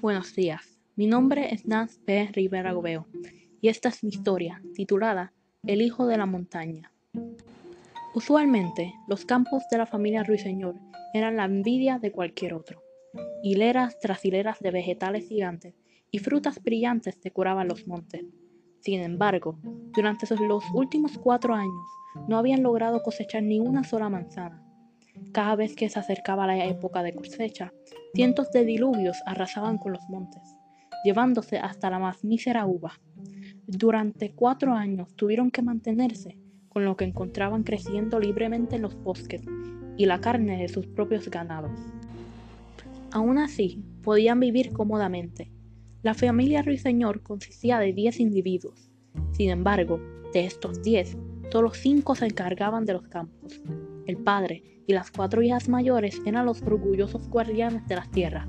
Buenos 0.00 0.34
días, 0.34 0.80
mi 0.96 1.06
nombre 1.06 1.52
es 1.52 1.66
Naz 1.66 1.98
P. 2.06 2.30
Rivera 2.32 2.72
Gobeo 2.72 3.06
y 3.60 3.68
esta 3.68 3.90
es 3.90 4.02
mi 4.02 4.08
historia 4.08 4.62
titulada 4.72 5.34
El 5.66 5.82
hijo 5.82 6.06
de 6.06 6.16
la 6.16 6.24
montaña. 6.24 6.90
Usualmente, 8.14 8.94
los 9.08 9.26
campos 9.26 9.62
de 9.70 9.76
la 9.76 9.84
familia 9.84 10.22
Ruiseñor 10.22 10.76
eran 11.12 11.36
la 11.36 11.44
envidia 11.44 11.98
de 11.98 12.12
cualquier 12.12 12.54
otro. 12.54 12.82
Hileras 13.42 13.98
tras 14.00 14.24
hileras 14.24 14.60
de 14.60 14.70
vegetales 14.70 15.28
gigantes 15.28 15.74
y 16.10 16.18
frutas 16.20 16.62
brillantes 16.62 17.20
decoraban 17.20 17.68
los 17.68 17.86
montes. 17.86 18.24
Sin 18.80 19.02
embargo, 19.02 19.58
durante 19.94 20.26
los 20.34 20.64
últimos 20.72 21.18
cuatro 21.18 21.52
años 21.54 21.86
no 22.26 22.38
habían 22.38 22.62
logrado 22.62 23.02
cosechar 23.02 23.42
ni 23.42 23.60
una 23.60 23.84
sola 23.84 24.08
manzana. 24.08 24.64
Cada 25.32 25.56
vez 25.56 25.76
que 25.76 25.88
se 25.88 25.98
acercaba 25.98 26.46
la 26.46 26.64
época 26.64 27.02
de 27.02 27.14
cosecha, 27.14 27.72
cientos 28.14 28.50
de 28.50 28.64
diluvios 28.64 29.18
arrasaban 29.26 29.78
con 29.78 29.92
los 29.92 30.02
montes, 30.08 30.42
llevándose 31.04 31.58
hasta 31.58 31.90
la 31.90 31.98
más 31.98 32.24
mísera 32.24 32.66
uva. 32.66 32.92
Durante 33.66 34.32
cuatro 34.32 34.74
años 34.74 35.14
tuvieron 35.14 35.50
que 35.50 35.62
mantenerse 35.62 36.36
con 36.68 36.84
lo 36.84 36.96
que 36.96 37.04
encontraban 37.04 37.62
creciendo 37.62 38.18
libremente 38.18 38.76
en 38.76 38.82
los 38.82 38.94
bosques 39.02 39.42
y 39.96 40.06
la 40.06 40.20
carne 40.20 40.56
de 40.56 40.68
sus 40.68 40.86
propios 40.86 41.28
ganados. 41.28 41.78
Aún 43.12 43.38
así, 43.38 43.82
podían 44.02 44.40
vivir 44.40 44.72
cómodamente. 44.72 45.52
La 46.02 46.14
familia 46.14 46.62
Ruiseñor 46.62 47.22
consistía 47.22 47.78
de 47.78 47.92
10 47.92 48.20
individuos. 48.20 48.90
Sin 49.32 49.50
embargo, 49.50 50.00
de 50.32 50.46
estos 50.46 50.82
10, 50.82 51.18
solo 51.50 51.74
5 51.74 52.14
se 52.14 52.26
encargaban 52.26 52.84
de 52.84 52.94
los 52.94 53.08
campos. 53.08 53.60
El 54.06 54.16
padre 54.18 54.62
y 54.86 54.92
las 54.92 55.10
cuatro 55.10 55.42
hijas 55.42 55.68
mayores 55.68 56.20
eran 56.26 56.46
los 56.46 56.62
orgullosos 56.62 57.28
guardianes 57.28 57.86
de 57.86 57.96
las 57.96 58.10
tierras. 58.10 58.48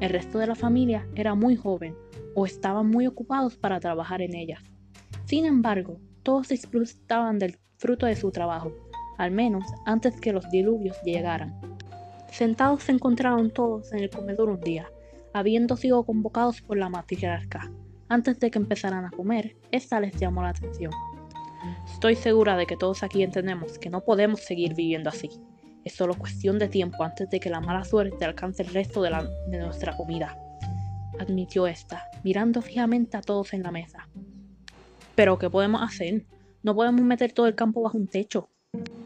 El 0.00 0.10
resto 0.10 0.38
de 0.38 0.46
la 0.46 0.54
familia 0.54 1.08
era 1.14 1.34
muy 1.34 1.56
joven 1.56 1.96
o 2.34 2.46
estaban 2.46 2.88
muy 2.88 3.06
ocupados 3.06 3.56
para 3.56 3.80
trabajar 3.80 4.22
en 4.22 4.34
ellas. 4.34 4.62
Sin 5.24 5.44
embargo, 5.44 5.98
todos 6.22 6.48
disfrutaban 6.48 7.38
del 7.38 7.58
fruto 7.78 8.06
de 8.06 8.16
su 8.16 8.30
trabajo, 8.30 8.72
al 9.16 9.30
menos 9.30 9.64
antes 9.86 10.20
que 10.20 10.32
los 10.32 10.48
diluvios 10.50 10.96
llegaran. 11.04 11.58
Sentados 12.30 12.84
se 12.84 12.92
encontraron 12.92 13.50
todos 13.50 13.92
en 13.92 14.00
el 14.00 14.10
comedor 14.10 14.50
un 14.50 14.60
día, 14.60 14.90
habiendo 15.32 15.76
sido 15.76 16.04
convocados 16.04 16.60
por 16.60 16.76
la 16.76 16.88
matriarca. 16.88 17.70
Antes 18.08 18.38
de 18.40 18.50
que 18.50 18.58
empezaran 18.58 19.04
a 19.04 19.10
comer, 19.10 19.56
esta 19.70 20.00
les 20.00 20.14
llamó 20.18 20.42
la 20.42 20.50
atención. 20.50 20.92
Estoy 21.92 22.14
segura 22.16 22.56
de 22.56 22.66
que 22.66 22.76
todos 22.76 23.02
aquí 23.02 23.22
entendemos 23.22 23.78
que 23.78 23.90
no 23.90 24.04
podemos 24.04 24.40
seguir 24.40 24.74
viviendo 24.74 25.10
así. 25.10 25.30
Es 25.84 25.94
solo 25.94 26.14
cuestión 26.14 26.58
de 26.58 26.68
tiempo 26.68 27.02
antes 27.02 27.30
de 27.30 27.40
que 27.40 27.50
la 27.50 27.60
mala 27.60 27.84
suerte 27.84 28.24
alcance 28.24 28.62
el 28.62 28.68
resto 28.68 29.02
de, 29.02 29.10
de 29.48 29.58
nuestra 29.58 29.96
comida, 29.96 30.36
admitió 31.18 31.66
esta, 31.66 32.04
mirando 32.22 32.62
fijamente 32.62 33.16
a 33.16 33.22
todos 33.22 33.52
en 33.52 33.62
la 33.62 33.70
mesa. 33.70 34.08
Pero, 35.14 35.38
¿qué 35.38 35.50
podemos 35.50 35.82
hacer? 35.82 36.26
No 36.62 36.74
podemos 36.74 37.02
meter 37.02 37.32
todo 37.32 37.46
el 37.46 37.54
campo 37.54 37.82
bajo 37.82 37.98
un 37.98 38.06
techo, 38.06 38.50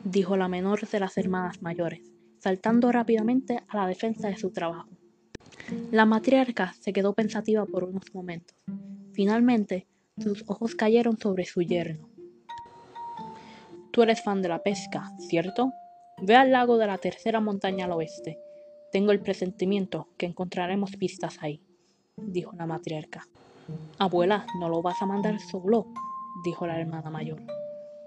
dijo 0.04 0.36
la 0.36 0.48
menor 0.48 0.86
de 0.88 1.00
las 1.00 1.16
hermanas 1.16 1.62
mayores, 1.62 2.12
saltando 2.38 2.92
rápidamente 2.92 3.62
a 3.68 3.76
la 3.76 3.86
defensa 3.86 4.28
de 4.28 4.36
su 4.36 4.50
trabajo. 4.50 4.88
La 5.90 6.04
matriarca 6.04 6.74
se 6.80 6.92
quedó 6.92 7.14
pensativa 7.14 7.64
por 7.66 7.84
unos 7.84 8.12
momentos. 8.12 8.56
Finalmente, 9.12 9.86
sus 10.18 10.44
ojos 10.46 10.74
cayeron 10.74 11.18
sobre 11.18 11.44
su 11.44 11.62
yerno. 11.62 12.11
Tú 13.92 14.02
eres 14.02 14.22
fan 14.22 14.40
de 14.40 14.48
la 14.48 14.62
pesca, 14.62 15.12
¿cierto? 15.18 15.74
Ve 16.22 16.34
al 16.34 16.50
lago 16.50 16.78
de 16.78 16.86
la 16.86 16.96
tercera 16.96 17.40
montaña 17.40 17.84
al 17.84 17.92
oeste. 17.92 18.38
Tengo 18.90 19.12
el 19.12 19.20
presentimiento 19.20 20.08
que 20.16 20.24
encontraremos 20.24 20.96
pistas 20.96 21.36
ahí, 21.42 21.62
dijo 22.16 22.56
la 22.56 22.64
matriarca. 22.64 23.26
Abuela, 23.98 24.46
no 24.58 24.70
lo 24.70 24.80
vas 24.80 25.02
a 25.02 25.06
mandar 25.06 25.38
solo, 25.40 25.92
dijo 26.42 26.66
la 26.66 26.80
hermana 26.80 27.10
mayor. 27.10 27.42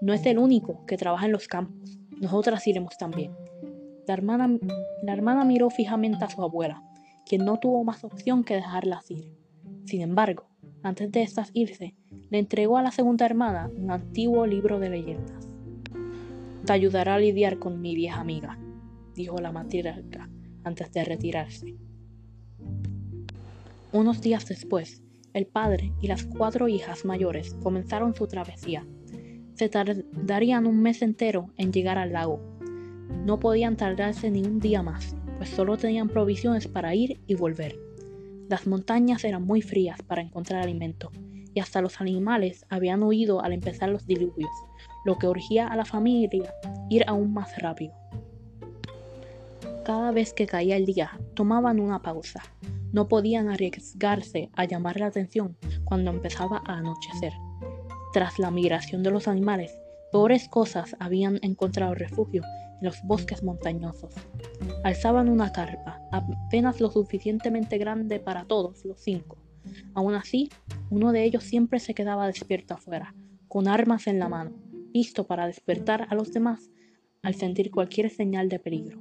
No 0.00 0.12
es 0.12 0.26
el 0.26 0.38
único 0.38 0.84
que 0.86 0.96
trabaja 0.96 1.26
en 1.26 1.32
los 1.32 1.46
campos. 1.46 1.98
Nosotras 2.20 2.66
iremos 2.66 2.98
también. 2.98 3.36
La 4.08 4.14
hermana, 4.14 4.58
la 5.02 5.12
hermana 5.12 5.44
miró 5.44 5.70
fijamente 5.70 6.24
a 6.24 6.30
su 6.30 6.42
abuela, 6.42 6.82
quien 7.26 7.44
no 7.44 7.58
tuvo 7.58 7.84
más 7.84 8.02
opción 8.02 8.42
que 8.42 8.56
dejarlas 8.56 9.08
ir. 9.10 9.32
Sin 9.84 10.00
embargo, 10.00 10.48
antes 10.82 11.12
de 11.12 11.22
estas 11.22 11.50
irse, 11.52 11.94
le 12.30 12.40
entregó 12.40 12.76
a 12.76 12.82
la 12.82 12.90
segunda 12.90 13.24
hermana 13.24 13.70
un 13.76 13.92
antiguo 13.92 14.46
libro 14.46 14.80
de 14.80 14.90
leyendas. 14.90 15.45
Te 16.66 16.72
ayudará 16.72 17.14
a 17.14 17.18
lidiar 17.20 17.60
con 17.60 17.80
mi 17.80 17.94
vieja 17.94 18.20
amiga, 18.20 18.58
dijo 19.14 19.38
la 19.38 19.52
matriarca 19.52 20.28
antes 20.64 20.92
de 20.92 21.04
retirarse. 21.04 21.76
Unos 23.92 24.20
días 24.20 24.48
después, 24.48 25.00
el 25.32 25.46
padre 25.46 25.92
y 26.00 26.08
las 26.08 26.24
cuatro 26.24 26.66
hijas 26.66 27.04
mayores 27.04 27.54
comenzaron 27.62 28.16
su 28.16 28.26
travesía. 28.26 28.84
Se 29.54 29.68
tardarían 29.68 30.66
un 30.66 30.82
mes 30.82 31.02
entero 31.02 31.52
en 31.56 31.72
llegar 31.72 31.98
al 31.98 32.12
lago. 32.12 32.40
No 33.24 33.38
podían 33.38 33.76
tardarse 33.76 34.28
ni 34.32 34.42
un 34.42 34.58
día 34.58 34.82
más, 34.82 35.14
pues 35.36 35.50
solo 35.50 35.76
tenían 35.76 36.08
provisiones 36.08 36.66
para 36.66 36.96
ir 36.96 37.20
y 37.28 37.36
volver. 37.36 37.78
Las 38.48 38.66
montañas 38.66 39.22
eran 39.22 39.44
muy 39.44 39.62
frías 39.62 40.02
para 40.02 40.22
encontrar 40.22 40.64
alimento, 40.64 41.12
y 41.56 41.60
hasta 41.60 41.80
los 41.80 42.02
animales 42.02 42.66
habían 42.68 43.02
huido 43.02 43.40
al 43.42 43.54
empezar 43.54 43.88
los 43.88 44.06
diluvios, 44.06 44.50
lo 45.06 45.16
que 45.16 45.26
urgía 45.26 45.66
a 45.66 45.74
la 45.74 45.86
familia 45.86 46.54
ir 46.90 47.02
aún 47.08 47.32
más 47.32 47.56
rápido. 47.62 47.94
Cada 49.82 50.10
vez 50.10 50.34
que 50.34 50.46
caía 50.46 50.76
el 50.76 50.84
día, 50.84 51.18
tomaban 51.32 51.80
una 51.80 52.02
pausa. 52.02 52.42
No 52.92 53.08
podían 53.08 53.48
arriesgarse 53.48 54.50
a 54.54 54.66
llamar 54.66 55.00
la 55.00 55.06
atención 55.06 55.56
cuando 55.84 56.10
empezaba 56.10 56.62
a 56.66 56.74
anochecer. 56.74 57.32
Tras 58.12 58.38
la 58.38 58.50
migración 58.50 59.02
de 59.02 59.10
los 59.10 59.26
animales, 59.26 59.72
pobres 60.12 60.50
cosas 60.50 60.94
habían 60.98 61.38
encontrado 61.40 61.94
refugio 61.94 62.42
en 62.80 62.86
los 62.86 63.02
bosques 63.04 63.42
montañosos. 63.42 64.12
Alzaban 64.84 65.30
una 65.30 65.52
carpa, 65.52 66.02
apenas 66.12 66.82
lo 66.82 66.90
suficientemente 66.90 67.78
grande 67.78 68.20
para 68.20 68.44
todos 68.44 68.84
los 68.84 69.00
cinco, 69.00 69.38
Aún 69.94 70.14
así, 70.14 70.50
uno 70.90 71.12
de 71.12 71.24
ellos 71.24 71.44
siempre 71.44 71.80
se 71.80 71.94
quedaba 71.94 72.26
despierto 72.26 72.74
afuera, 72.74 73.14
con 73.48 73.68
armas 73.68 74.06
en 74.06 74.18
la 74.18 74.28
mano, 74.28 74.52
listo 74.92 75.26
para 75.26 75.46
despertar 75.46 76.06
a 76.10 76.14
los 76.14 76.32
demás 76.32 76.70
al 77.22 77.34
sentir 77.34 77.70
cualquier 77.70 78.10
señal 78.10 78.48
de 78.48 78.58
peligro. 78.58 79.00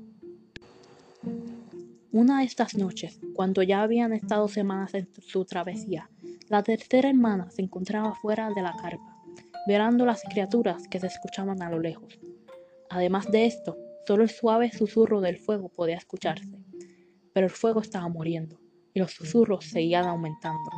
Una 2.11 2.39
de 2.39 2.45
estas 2.45 2.75
noches, 2.75 3.19
cuando 3.33 3.61
ya 3.61 3.81
habían 3.81 4.13
estado 4.13 4.47
semanas 4.47 4.93
en 4.93 5.07
su 5.21 5.45
travesía, 5.45 6.09
la 6.47 6.63
tercera 6.63 7.09
hermana 7.09 7.51
se 7.51 7.61
encontraba 7.61 8.15
fuera 8.15 8.49
de 8.49 8.61
la 8.61 8.73
carpa, 8.81 9.21
verando 9.67 10.05
las 10.05 10.23
criaturas 10.23 10.87
que 10.87 10.99
se 10.99 11.07
escuchaban 11.07 11.61
a 11.61 11.69
lo 11.69 11.79
lejos. 11.79 12.19
Además 12.89 13.29
de 13.31 13.45
esto, 13.45 13.77
solo 14.07 14.23
el 14.23 14.29
suave 14.29 14.71
susurro 14.71 15.21
del 15.21 15.37
fuego 15.37 15.69
podía 15.69 15.97
escucharse, 15.97 16.57
pero 17.33 17.47
el 17.47 17.51
fuego 17.51 17.81
estaba 17.81 18.07
muriendo 18.07 18.59
y 18.95 18.99
los 18.99 19.11
susurros 19.11 19.65
seguían 19.65 20.05
aumentando. 20.05 20.71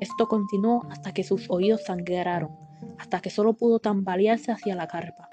Esto 0.00 0.28
continuó 0.28 0.84
hasta 0.90 1.14
que 1.14 1.22
sus 1.22 1.48
oídos 1.48 1.84
sangraron, 1.84 2.50
hasta 2.98 3.20
que 3.20 3.30
solo 3.30 3.54
pudo 3.54 3.78
tambalearse 3.78 4.52
hacia 4.52 4.74
la 4.74 4.88
carpa. 4.88 5.30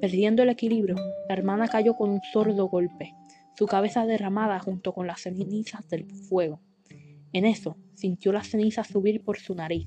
Perdiendo 0.00 0.42
el 0.42 0.50
equilibrio, 0.50 0.96
la 1.28 1.34
hermana 1.34 1.68
cayó 1.68 1.94
con 1.94 2.10
un 2.10 2.20
sordo 2.32 2.66
golpe, 2.66 3.14
su 3.56 3.66
cabeza 3.66 4.04
derramada 4.04 4.58
junto 4.58 4.92
con 4.92 5.06
las 5.06 5.22
cenizas 5.22 5.88
del 5.88 6.04
fuego. 6.04 6.60
En 7.32 7.46
eso, 7.46 7.76
sintió 7.94 8.32
las 8.32 8.48
cenizas 8.48 8.88
subir 8.88 9.22
por 9.22 9.38
su 9.38 9.54
nariz, 9.54 9.86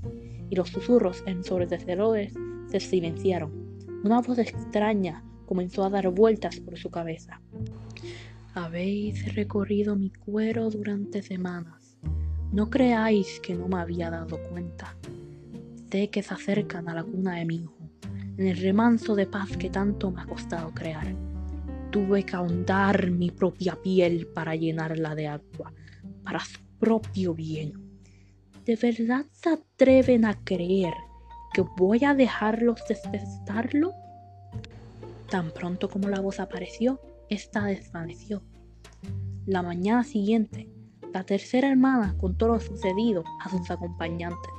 y 0.50 0.56
los 0.56 0.70
susurros 0.70 1.24
ensordecedores 1.28 2.34
se 2.68 2.80
silenciaron. 2.80 3.78
Una 4.06 4.22
voz 4.22 4.40
extraña 4.40 5.26
comenzó 5.46 5.84
a 5.84 5.90
dar 5.90 6.10
vueltas 6.10 6.60
por 6.62 6.78
su 6.78 6.90
cabeza. 6.90 7.42
Habéis 8.56 9.36
recorrido 9.36 9.98
mi 9.98 10.12
cuero 10.12 10.70
durante 10.70 11.22
semanas. 11.22 11.98
No 12.54 12.70
creáis 12.70 13.42
que 13.42 13.54
no 13.54 13.68
me 13.68 13.82
había 13.82 14.10
dado 14.10 14.42
cuenta. 14.50 14.96
Sé 15.92 16.10
que 16.10 16.24
se 16.24 16.34
acercan 16.34 16.88
a 16.88 16.96
la 16.96 17.04
cuna 17.04 17.36
de 17.36 17.44
mi 17.44 17.58
hijo, 17.58 17.76
en 18.38 18.48
el 18.48 18.56
remanso 18.56 19.14
de 19.14 19.28
paz 19.28 19.58
que 19.58 19.70
tanto 19.70 20.10
me 20.10 20.22
ha 20.22 20.26
costado 20.26 20.74
crear. 20.74 21.14
Tuve 21.92 22.24
que 22.24 22.34
ahondar 22.34 23.12
mi 23.12 23.30
propia 23.30 23.76
piel 23.76 24.26
para 24.28 24.56
llenarla 24.56 25.16
de 25.16 25.28
agua, 25.28 25.74
para 26.24 26.40
su 26.40 26.62
propio 26.80 27.34
bien. 27.34 27.74
¿De 28.64 28.78
verdad 28.78 29.26
se 29.34 29.50
atreven 29.50 30.24
a 30.24 30.34
creer 30.46 30.94
que 31.54 31.62
voy 31.76 32.06
a 32.06 32.14
dejarlos 32.14 32.80
despertarlo? 32.88 33.92
Tan 35.30 35.52
pronto 35.52 35.90
como 35.90 36.08
la 36.08 36.22
voz 36.22 36.40
apareció, 36.40 37.02
esta 37.30 37.66
desvaneció. 37.66 38.44
La 39.46 39.62
mañana 39.62 40.04
siguiente, 40.04 40.70
la 41.14 41.24
tercera 41.24 41.70
hermana 41.70 42.16
contó 42.18 42.48
lo 42.48 42.60
sucedido 42.60 43.24
a 43.42 43.50
sus 43.50 43.70
acompañantes. 43.72 44.52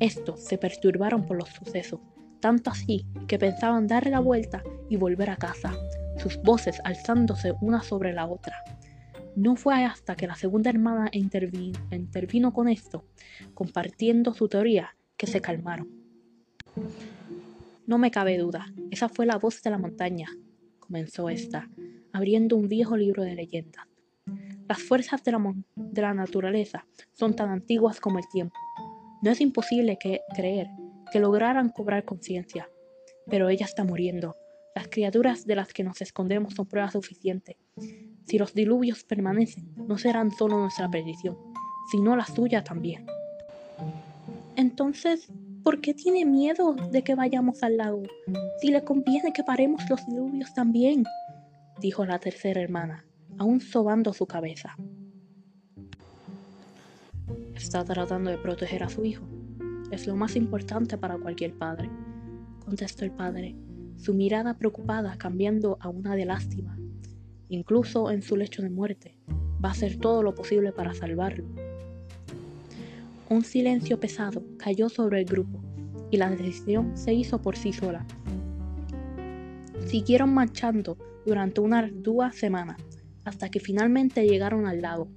Estos 0.00 0.44
se 0.44 0.58
perturbaron 0.58 1.26
por 1.26 1.36
los 1.36 1.48
sucesos, 1.48 2.00
tanto 2.40 2.70
así 2.70 3.06
que 3.26 3.38
pensaban 3.38 3.86
dar 3.86 4.06
la 4.06 4.20
vuelta 4.20 4.62
y 4.88 4.96
volver 4.96 5.30
a 5.30 5.36
casa, 5.36 5.74
sus 6.18 6.40
voces 6.42 6.80
alzándose 6.84 7.54
una 7.60 7.82
sobre 7.82 8.12
la 8.12 8.26
otra. 8.26 8.56
No 9.36 9.56
fue 9.56 9.84
hasta 9.84 10.16
que 10.16 10.26
la 10.26 10.34
segunda 10.34 10.70
hermana 10.70 11.10
intervino, 11.12 11.78
intervino 11.92 12.52
con 12.52 12.68
esto, 12.68 13.04
compartiendo 13.54 14.34
su 14.34 14.48
teoría, 14.48 14.96
que 15.16 15.26
se 15.26 15.40
calmaron. 15.40 15.88
No 17.86 17.98
me 17.98 18.10
cabe 18.10 18.38
duda, 18.38 18.72
esa 18.90 19.08
fue 19.08 19.26
la 19.26 19.38
voz 19.38 19.62
de 19.62 19.70
la 19.70 19.78
montaña, 19.78 20.28
comenzó 20.88 21.28
esta, 21.28 21.68
abriendo 22.12 22.56
un 22.56 22.68
viejo 22.68 22.96
libro 22.96 23.22
de 23.22 23.34
leyendas. 23.34 23.86
Las 24.66 24.82
fuerzas 24.82 25.22
de 25.22 25.32
la, 25.32 25.54
de 25.76 26.02
la 26.02 26.14
naturaleza 26.14 26.86
son 27.12 27.36
tan 27.36 27.50
antiguas 27.50 28.00
como 28.00 28.18
el 28.18 28.26
tiempo. 28.28 28.56
No 29.22 29.30
es 29.30 29.40
imposible 29.40 29.98
que, 30.00 30.22
creer 30.34 30.68
que 31.12 31.20
lograran 31.20 31.68
cobrar 31.68 32.04
conciencia, 32.04 32.68
pero 33.26 33.50
ella 33.50 33.66
está 33.66 33.84
muriendo. 33.84 34.36
Las 34.74 34.88
criaturas 34.88 35.46
de 35.46 35.56
las 35.56 35.72
que 35.72 35.84
nos 35.84 36.00
escondemos 36.00 36.54
son 36.54 36.66
prueba 36.66 36.90
suficiente. 36.90 37.58
Si 38.26 38.38
los 38.38 38.54
diluvios 38.54 39.04
permanecen, 39.04 39.68
no 39.76 39.98
serán 39.98 40.30
solo 40.30 40.58
nuestra 40.58 40.88
perdición, 40.90 41.36
sino 41.90 42.16
la 42.16 42.24
suya 42.26 42.64
también. 42.64 43.06
Entonces, 44.56 45.28
¿por 45.62 45.80
qué 45.80 45.94
tiene 45.94 46.24
miedo 46.24 46.74
de 46.74 47.02
que 47.02 47.14
vayamos 47.14 47.62
al 47.62 47.76
lago? 47.76 48.02
Si 48.60 48.70
le 48.70 48.84
conviene 48.84 49.32
que 49.32 49.44
paremos 49.44 49.88
los 49.88 50.06
diluvios 50.06 50.52
también, 50.54 51.04
dijo 51.80 52.04
la 52.04 52.18
tercera 52.18 52.60
hermana, 52.60 53.04
aún 53.38 53.60
sobando 53.60 54.12
su 54.12 54.26
cabeza. 54.26 54.76
Está 57.54 57.84
tratando 57.84 58.30
de 58.30 58.38
proteger 58.38 58.82
a 58.82 58.88
su 58.88 59.04
hijo. 59.04 59.26
Es 59.90 60.06
lo 60.06 60.16
más 60.16 60.36
importante 60.36 60.96
para 60.98 61.18
cualquier 61.18 61.54
padre, 61.54 61.90
contestó 62.64 63.04
el 63.04 63.10
padre, 63.10 63.56
su 63.96 64.14
mirada 64.14 64.54
preocupada 64.54 65.16
cambiando 65.18 65.78
a 65.80 65.88
una 65.88 66.14
de 66.14 66.24
lástima. 66.24 66.78
Incluso 67.48 68.10
en 68.10 68.22
su 68.22 68.36
lecho 68.36 68.62
de 68.62 68.70
muerte, 68.70 69.18
va 69.64 69.70
a 69.70 69.72
hacer 69.72 69.98
todo 69.98 70.22
lo 70.22 70.34
posible 70.34 70.72
para 70.72 70.94
salvarlo. 70.94 71.67
Un 73.30 73.44
silencio 73.44 74.00
pesado 74.00 74.42
cayó 74.56 74.88
sobre 74.88 75.20
el 75.20 75.26
grupo 75.26 75.60
y 76.10 76.16
la 76.16 76.30
decisión 76.30 76.96
se 76.96 77.12
hizo 77.12 77.42
por 77.42 77.56
sí 77.56 77.74
sola. 77.74 78.06
Siguieron 79.86 80.32
marchando 80.32 80.96
durante 81.26 81.60
una 81.60 81.80
ardua 81.80 82.32
semana 82.32 82.78
hasta 83.26 83.50
que 83.50 83.60
finalmente 83.60 84.26
llegaron 84.26 84.66
al 84.66 84.80
lago. 84.80 85.08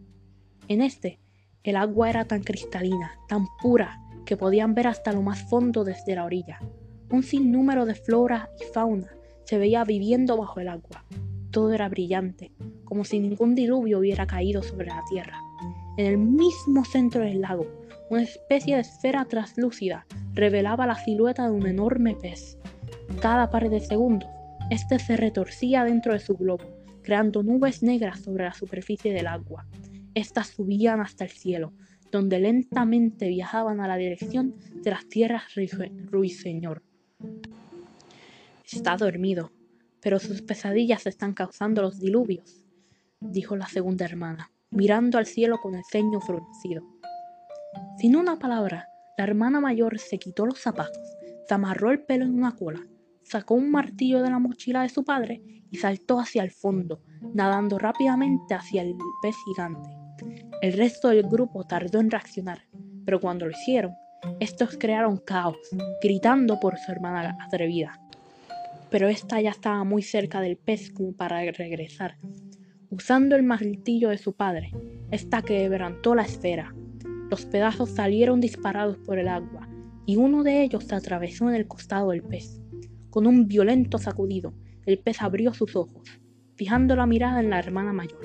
En 0.68 0.82
este, 0.82 1.20
el 1.64 1.78
agua 1.78 2.10
era 2.10 2.26
tan 2.26 2.44
cristalina, 2.44 3.14
tan 3.30 3.48
pura, 3.62 4.02
que 4.26 4.36
podían 4.36 4.76
ver 4.76 4.88
hasta 4.88 5.14
lo 5.14 5.22
más 5.22 5.50
fondo 5.50 5.86
desde 5.86 6.16
la 6.16 6.26
orilla. 6.26 6.60
Un 7.10 7.24
sinnúmero 7.24 7.86
de 7.86 7.96
flora 7.96 8.50
y 8.60 8.66
fauna 8.74 9.10
se 9.46 9.58
veía 9.58 9.86
viviendo 9.86 10.36
bajo 10.36 10.60
el 10.60 10.68
agua. 10.68 11.06
Todo 11.50 11.72
era 11.72 11.88
brillante, 11.88 12.52
como 12.84 13.06
si 13.06 13.20
ningún 13.20 13.56
diluvio 13.56 14.00
hubiera 14.00 14.28
caído 14.28 14.64
sobre 14.64 14.88
la 14.88 15.02
tierra. 15.10 15.41
En 16.02 16.08
el 16.08 16.18
mismo 16.18 16.84
centro 16.84 17.22
del 17.22 17.42
lago, 17.42 17.68
una 18.10 18.24
especie 18.24 18.74
de 18.74 18.82
esfera 18.82 19.24
translúcida 19.26 20.08
revelaba 20.34 20.88
la 20.88 20.96
silueta 20.96 21.46
de 21.46 21.52
un 21.52 21.68
enorme 21.68 22.16
pez. 22.16 22.58
Cada 23.22 23.52
par 23.52 23.70
de 23.70 23.80
segundos, 23.80 24.28
este 24.72 24.98
se 24.98 25.16
retorcía 25.16 25.84
dentro 25.84 26.14
de 26.14 26.20
su 26.20 26.36
globo, 26.36 26.64
creando 27.04 27.44
nubes 27.44 27.84
negras 27.84 28.22
sobre 28.22 28.46
la 28.46 28.54
superficie 28.56 29.14
del 29.14 29.28
agua. 29.28 29.68
Estas 30.16 30.48
subían 30.48 31.02
hasta 31.02 31.24
el 31.24 31.30
cielo, 31.30 31.72
donde 32.12 32.40
lentamente 32.40 33.28
viajaban 33.28 33.80
a 33.80 33.88
la 33.88 33.98
dirección 33.98 34.56
de 34.82 34.90
las 34.90 35.08
tierras 35.08 35.44
ruiseñor. 36.10 36.82
Está 38.66 38.98
dormido, 38.98 39.52
pero 40.02 40.18
sus 40.18 40.42
pesadillas 40.42 41.06
están 41.06 41.36
causando 41.36 41.84
los 41.84 42.00
diluvios, 42.00 42.66
dijo 43.20 43.56
la 43.56 43.68
segunda 43.68 44.06
hermana, 44.06 44.50
mirando 44.72 45.18
al 45.18 45.26
cielo 45.26 45.60
con 45.60 45.76
el 45.76 45.84
ceño 45.84 46.20
fruncido. 46.22 46.84
Sin 47.98 48.16
una 48.16 48.40
palabra, 48.40 48.88
la 49.18 49.26
hermana 49.26 49.60
mayor 49.60 50.00
se 50.00 50.18
quitó 50.18 50.46
los 50.46 50.60
zapatos, 50.60 51.18
se 51.48 51.54
amarró 51.54 51.92
el 51.92 52.04
pelo 52.04 52.26
en 52.26 52.34
una 52.34 52.56
cola, 52.56 52.80
sacó 53.24 53.54
un 53.56 53.70
martillo 53.70 54.22
de 54.22 54.30
la 54.30 54.40
mochila 54.40 54.82
de 54.82 54.90
su 54.90 55.04
padre 55.04 55.42
y 55.70 55.78
saltó 55.78 56.20
hacia 56.20 56.44
el 56.44 56.52
fondo, 56.52 57.02
nadando 57.34 57.78
rápidamente 57.78 58.54
hacia 58.54 58.82
el 58.82 58.96
pez 59.22 59.36
gigante. 59.46 59.90
El 60.62 60.74
resto 60.74 61.10
del 61.10 61.24
grupo 61.24 61.66
tardó 61.66 62.00
en 62.00 62.12
reaccionar, 62.12 62.64
pero 63.06 63.20
cuando 63.20 63.46
lo 63.46 63.52
hicieron, 63.52 63.94
estos 64.40 64.78
crearon 64.78 65.18
caos, 65.18 65.58
gritando 66.02 66.60
por 66.60 66.78
su 66.78 66.92
hermana 66.92 67.38
atrevida. 67.46 68.00
Pero 68.90 69.08
esta 69.08 69.42
ya 69.42 69.50
estaba 69.52 69.84
muy 69.84 70.04
cerca 70.04 70.42
del 70.42 70.58
pez 70.58 70.92
como 70.92 71.14
para 71.14 71.40
regresar. 71.52 72.18
Usando 72.92 73.38
el 73.38 73.44
martillo 73.44 74.10
de 74.10 74.18
su 74.18 74.34
padre, 74.34 74.74
esta 75.12 75.42
quebrantó 75.42 76.14
la 76.14 76.24
esfera. 76.24 76.76
Los 77.30 77.46
pedazos 77.46 77.92
salieron 77.92 78.42
disparados 78.42 78.98
por 78.98 79.18
el 79.18 79.30
agua, 79.30 79.70
y 80.06 80.18
uno 80.18 80.44
de 80.44 80.62
ellos 80.62 80.84
se 80.84 80.96
atravesó 80.96 81.48
en 81.48 81.56
el 81.56 81.70
costado 81.70 82.10
del 82.10 82.22
pez. 82.22 82.62
Con 83.10 83.28
un 83.28 83.48
violento 83.48 83.98
sacudido, 83.98 84.54
el 84.86 85.00
pez 85.00 85.22
abrió 85.22 85.54
sus 85.54 85.78
ojos, 85.78 86.20
fijando 86.58 86.98
la 86.98 87.06
mirada 87.06 87.40
en 87.40 87.50
la 87.50 87.60
hermana 87.60 87.94
mayor. 87.94 88.20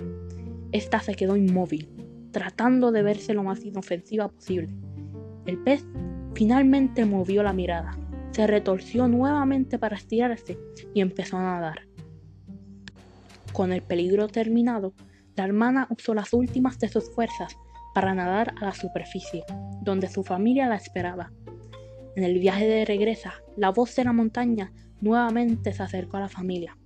Esta 0.72 0.98
se 0.98 1.14
quedó 1.14 1.36
inmóvil, 1.36 1.88
tratando 2.32 2.90
de 2.90 3.04
verse 3.04 3.34
lo 3.34 3.44
más 3.44 3.64
inofensiva 3.64 4.26
posible. 4.26 4.74
El 5.46 5.62
pez 5.62 5.86
finalmente 6.34 7.04
movió 7.04 7.44
la 7.44 7.52
mirada, 7.52 7.96
se 8.32 8.48
retorció 8.48 9.06
nuevamente 9.06 9.78
para 9.78 9.94
estirarse 9.94 10.58
y 10.92 11.02
empezó 11.02 11.36
a 11.36 11.42
nadar. 11.42 11.85
Con 13.56 13.73
el 13.73 13.81
peligro 13.81 14.29
terminado, 14.29 14.93
la 15.35 15.44
hermana 15.44 15.87
usó 15.88 16.12
las 16.12 16.35
últimas 16.35 16.79
de 16.79 16.91
sus 16.91 17.11
fuerzas 17.11 17.56
para 17.94 18.14
nadar 18.14 18.53
a 18.61 18.67
la 18.67 18.75
superficie, 18.75 19.44
donde 19.81 20.11
su 20.11 20.23
familia 20.23 20.69
la 20.69 20.76
esperaba. 20.76 21.32
En 22.17 22.25
el 22.25 22.38
viaje 22.38 22.67
de 22.67 22.85
regresa, 22.85 23.32
la 23.56 23.70
voz 23.70 23.97
de 23.97 24.05
la 24.05 24.12
montaña 24.12 24.73
nuevamente 25.00 25.73
se 25.73 25.82
acercó 25.82 26.19
a 26.19 26.20
la 26.20 26.29
familia. 26.29 26.76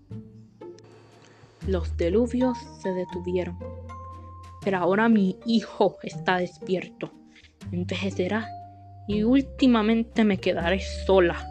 Los 1.66 1.96
diluvios 1.96 2.56
se 2.80 2.92
detuvieron 2.92 3.58
pero 4.62 4.78
ahora 4.78 5.08
mi 5.08 5.38
hijo 5.46 5.98
está 6.02 6.36
despierto. 6.38 7.10
Envejecerá 7.72 8.48
y 9.08 9.22
últimamente 9.22 10.24
me 10.24 10.38
quedaré 10.38 10.80
sola. 10.80 11.46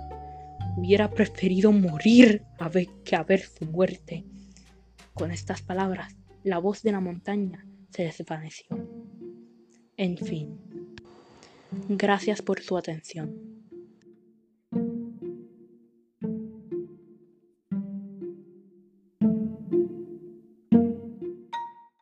Hubiera 0.78 1.10
preferido 1.10 1.72
morir 1.72 2.44
a 2.60 2.70
ver 2.70 2.88
que 3.04 3.16
a 3.16 3.24
ver 3.24 3.42
su 3.42 3.66
muerte. 3.66 4.24
Con 5.20 5.32
estas 5.32 5.62
palabras, 5.62 6.16
la 6.46 6.60
voz 6.60 6.82
de 6.82 6.94
la 6.94 7.02
montaña 7.02 7.68
se 7.90 8.04
desvaneció. 8.04 8.68
En 9.98 10.18
fin, 10.18 10.58
gracias 11.90 12.42
por 12.42 12.62
su 12.62 12.78
atención. 12.78 13.49